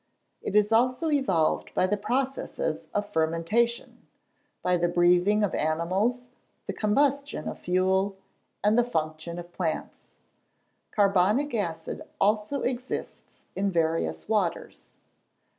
It 0.41 0.55
is 0.55 0.71
also 0.71 1.11
evolved 1.11 1.75
by 1.75 1.85
the 1.85 1.95
processes 1.95 2.87
of 2.91 3.13
fermentation, 3.13 4.07
by 4.63 4.75
the 4.75 4.87
breathing 4.87 5.43
of 5.43 5.53
animals, 5.53 6.31
the 6.65 6.73
combustion 6.73 7.47
of 7.47 7.59
fuel, 7.59 8.17
and 8.63 8.79
the 8.79 8.83
functions 8.83 9.37
of 9.37 9.53
plants. 9.53 10.15
Carbonic 10.89 11.53
acid 11.53 12.01
also 12.19 12.63
exists 12.63 13.45
in 13.55 13.69
various 13.69 14.27
waters. 14.27 14.89